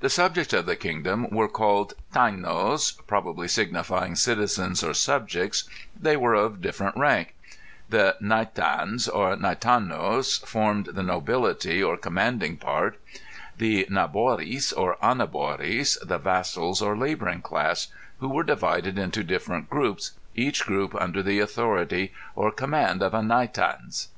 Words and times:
The 0.00 0.08
subjects 0.08 0.54
of 0.54 0.64
the 0.64 0.74
kingdom 0.74 1.28
were 1.28 1.46
called 1.46 1.92
tainos 2.14 2.92
probably 3.06 3.46
signifying 3.46 4.14
citizens 4.16 4.82
or 4.82 4.94
subjects; 4.94 5.64
they 5.94 6.16
were 6.16 6.32
of 6.32 6.62
different 6.62 6.96
rank; 6.96 7.34
the 7.86 8.16
naitains 8.22 9.06
or 9.06 9.36
naitanos 9.36 10.38
formed 10.46 10.86
the 10.92 11.02
nobility 11.02 11.82
or 11.82 11.98
commanding 11.98 12.56
part, 12.56 12.98
the 13.58 13.86
naboris 13.90 14.72
or 14.74 14.96
anaboris 15.02 15.98
the 16.08 16.16
vassals 16.16 16.80
or 16.80 16.96
laboring 16.96 17.42
class, 17.42 17.88
who 18.18 18.30
were 18.30 18.42
divided 18.42 18.98
into 18.98 19.22
different 19.22 19.68
groups, 19.68 20.12
each 20.34 20.64
group 20.64 20.94
under 20.94 21.22
the 21.22 21.38
authority 21.38 22.14
or 22.34 22.50
command 22.50 23.02
of 23.02 23.12
a 23.12 23.20
naitains. 23.20 24.08